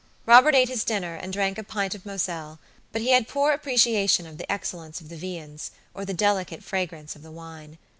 [0.25, 2.57] Robert ate his dinner, and drank a pint of Moselle;
[2.91, 7.15] but he had poor appreciation of the excellence of the viands or the delicate fragrance
[7.15, 7.77] of the wine.